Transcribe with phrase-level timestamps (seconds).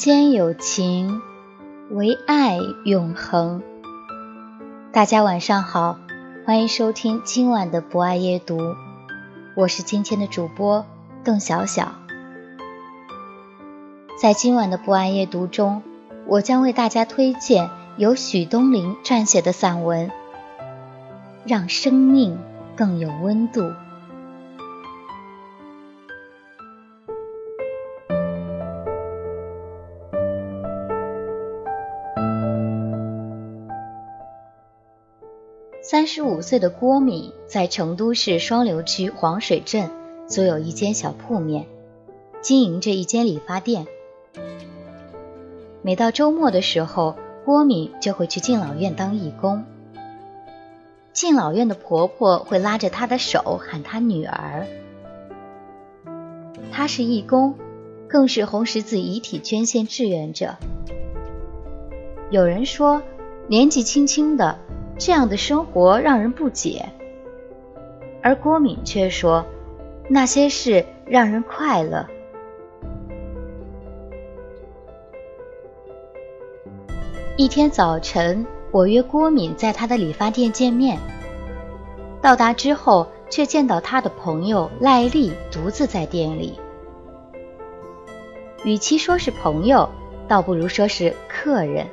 [0.00, 1.20] 间有情，
[1.90, 3.62] 唯爱永恒。
[4.94, 5.98] 大家晚上好，
[6.46, 8.58] 欢迎收听今晚的博爱夜读，
[9.54, 10.86] 我是今天的主播。
[11.22, 11.92] 邓小小，
[14.18, 15.82] 在今晚的不安夜读中，
[16.26, 20.08] 我将为大家推荐由许东林撰写的散文
[21.44, 22.38] 《让生命
[22.74, 23.60] 更有温度》。
[35.90, 39.90] 三十五岁的郭敏在成都市双流区黄水镇。
[40.28, 41.66] 租有一间小铺面，
[42.40, 43.88] 经营着一间理发店。
[45.82, 49.64] 每到周末的时候，郭敏就会去敬老院当义工。
[51.12, 54.68] 敬老院的婆婆会拉着她的手喊她女儿。
[56.70, 57.56] 她是义工，
[58.06, 60.54] 更是红十字遗体捐献志愿者。
[62.30, 63.02] 有人说，
[63.48, 64.56] 年纪轻轻的
[65.00, 66.84] 这样的生活让人不解，
[68.22, 69.44] 而郭敏却说。
[70.12, 72.04] 那些事让人快乐。
[77.36, 80.98] 一天早晨，我约郭敏在他的理发店见面。
[82.20, 86.58] 到达之后，却见到他的朋友赖丽独自在店里。
[88.64, 89.88] 与其说是朋友，
[90.28, 91.86] 倒不如说是客人。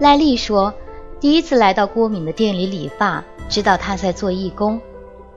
[0.00, 0.74] 赖丽说，
[1.18, 4.80] 第一次来到郭敏的店里理发，知道他在做义工。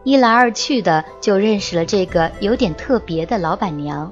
[0.03, 4.11] 一来二去的就认识了这个有点特别的老板娘。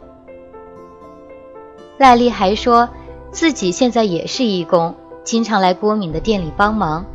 [1.98, 2.88] 赖丽还说
[3.32, 7.06] 自己现在也是义工，经常来郭敏的店里帮忙。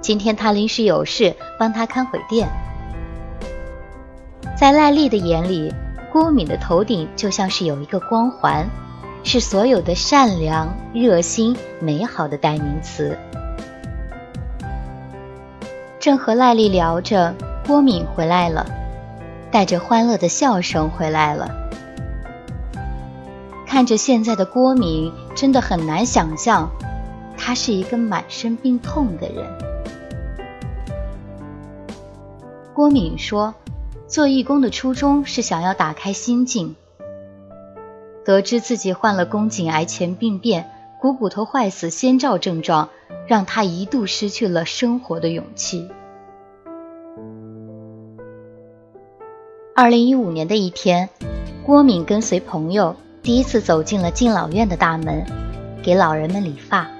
[0.00, 2.48] 今天她临时有事，帮她看会店。
[4.56, 5.72] 在赖丽的眼里，
[6.12, 8.68] 郭敏的头顶就像是有一个光环，
[9.24, 13.16] 是所有的善良、热心、美好的代名词。
[16.00, 17.34] 正和赖丽聊着。
[17.66, 18.66] 郭敏回来了，
[19.52, 21.48] 带着欢乐的笑声回来了。
[23.66, 26.70] 看着现在的郭敏，真的很难想象，
[27.36, 29.46] 他是一个满身病痛的人。
[32.72, 33.54] 郭敏说
[34.08, 36.74] ：“做义工的初衷是想要打开心境。
[38.24, 42.88] 得知自己患了宫颈癌前病变、股骨头坏死先兆症状，
[43.30, 45.88] 让他一度失去了生活的勇气。”
[49.72, 51.08] 二零一五年的一天，
[51.64, 55.24] 郭敏跟随朋友第一次走进了敬老院的大门，
[55.80, 56.90] 给老人们理发。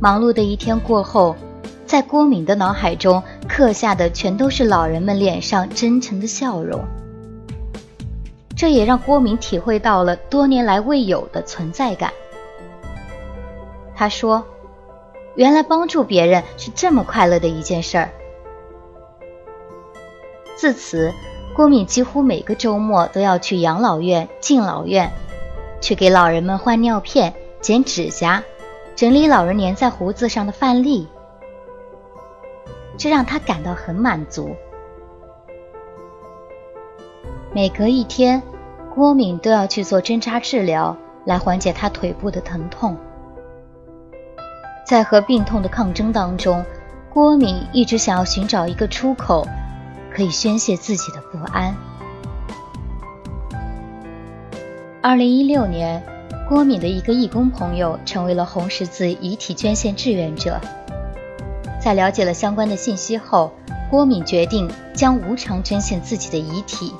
[0.00, 1.36] 忙碌的一天过后，
[1.86, 6.84] 在郭敏的脑海中刻下的全都是老人们脸上真诚的笑容。
[8.56, 12.12] 这也让郭敏体会到了多年来未有的存在感。
[13.98, 14.46] 他说
[15.34, 18.10] ：“原来帮助别人是这么快乐的一件事儿。”
[20.54, 21.12] 自此，
[21.56, 25.10] 郭敏几乎每个周末都要去养老院、敬老院，
[25.80, 28.44] 去给老人们换尿片、剪指甲、
[28.94, 31.08] 整理老人粘在胡子上的饭粒，
[32.96, 34.54] 这让他感到很满足。
[37.52, 38.40] 每隔一天，
[38.94, 42.96] 郭敏都要去做针扎治疗，来缓解他腿部的疼痛。
[44.88, 46.64] 在和病痛的抗争当中，
[47.10, 49.46] 郭敏一直想要寻找一个出口。
[50.10, 51.72] 可以宣泄自己的不安。
[55.00, 56.02] 二零一六年，
[56.48, 60.58] 郭敏的一个义工朋友成为了红十字遗体捐献志愿者。
[61.80, 63.52] 在了解了相关的信息后，
[63.90, 66.92] 郭敏决定将无偿捐献自己的遗体。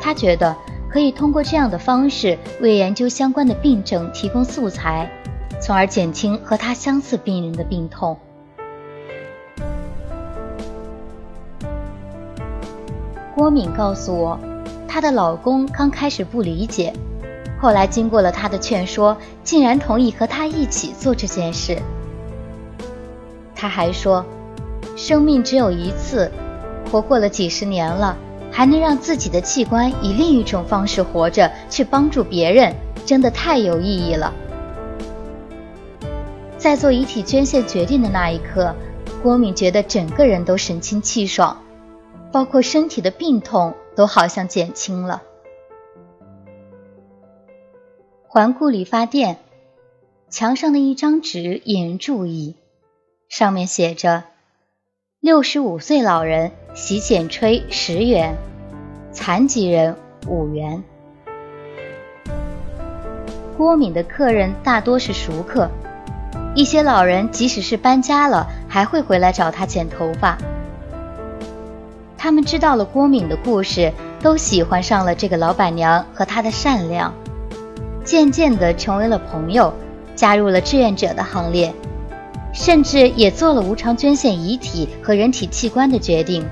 [0.00, 0.56] 他觉得
[0.88, 5.10] 可以通过这样的方式为研究相关的病症提供素材，
[5.64, 8.18] 从而减轻和他相似病人的病痛。
[13.34, 14.38] 郭敏告诉我，
[14.86, 16.92] 她的老公刚开始不理解，
[17.58, 21.78] 后来经过了他的劝说，竟然同意和他一起做这件事。
[23.54, 24.22] 他还说，
[24.96, 26.30] 生命只有一次，
[26.92, 28.14] 活过了几十年了，
[28.52, 32.74] 还能让自己的器官以另一种方式活着，去帮助别人，
[33.06, 34.30] 真的太有意义了。
[36.64, 38.74] 在做遗体捐献决定的那一刻，
[39.22, 41.62] 郭敏觉得整个人都神清气爽，
[42.32, 45.22] 包括身体的病痛都好像减轻了。
[48.26, 49.40] 环顾理发店，
[50.30, 52.56] 墙上的一张纸引人注意，
[53.28, 54.24] 上面写着
[55.20, 58.38] ：“六十五岁老人洗剪吹十元，
[59.12, 60.82] 残疾人五元。”
[63.58, 65.68] 郭敏的客人大多是熟客。
[66.54, 70.38] 一些老人即使是搬家了，还会回来找他剪头发。
[72.16, 77.12] 他们知道了郭敏的故事，都喜欢上了这个老板娘和她的善良，
[78.04, 79.74] 渐渐地成为了朋友，
[80.14, 81.74] 加入了志愿者的行列，
[82.52, 86.46] 甚至也做了无偿捐献遗体和人体器官的决定。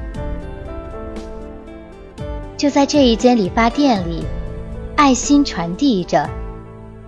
[2.56, 4.24] 就在这一间理发店里，
[4.96, 6.28] 爱心传递着，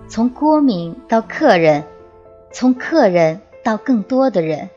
[0.07, 1.83] 从郭敏到客人。
[2.55, 4.69] 从客人到更多的人，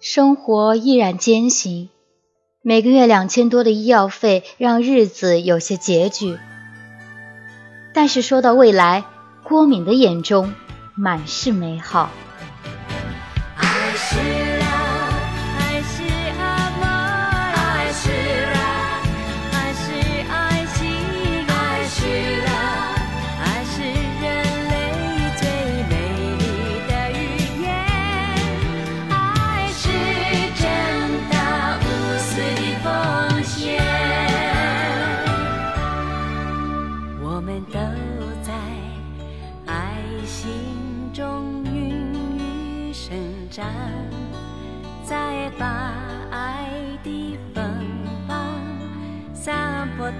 [0.00, 1.90] 生活依然艰辛，
[2.62, 6.38] 每个月两千多的医药费让日子有些拮据。
[7.92, 9.04] 但是说到未来，
[9.44, 10.54] 郭敏的眼中
[10.94, 12.08] 满是美好。
[13.58, 14.47] 再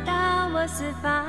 [0.05, 1.25] 到我四方，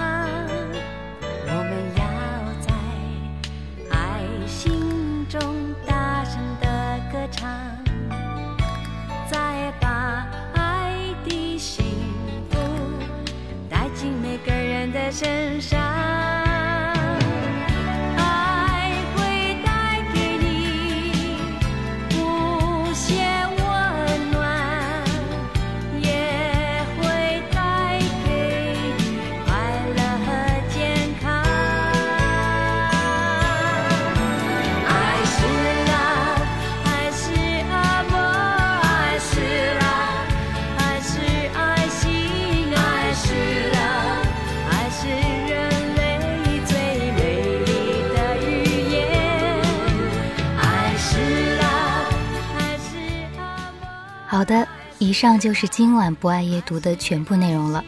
[54.39, 54.65] 好的，
[55.00, 57.83] 以上就是今晚不爱夜读的全部内容了。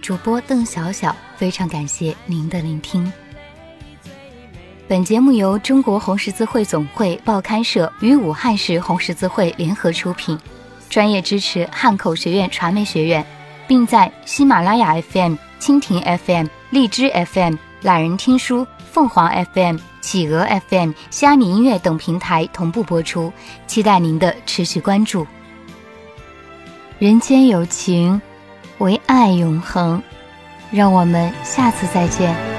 [0.00, 3.12] 主播邓小小，非常感谢您的聆听。
[4.88, 10.36] 本节目由中国红十字会总会报刊社与武汉市红十字会联合出品，
[10.90, 13.24] 专业支持汉口学院传媒学院，
[13.68, 23.32] 并在喜马拉雅 FM、蜻蜓 FM、荔枝 FM、懒人听书、凤凰 FM、企鹅 FM、虾米音乐等平台同步播出，
[23.68, 25.24] 期待您的持续关注。
[27.02, 28.22] 人间有情，
[28.78, 30.00] 唯爱永恒。
[30.70, 32.51] 让我们下次再见。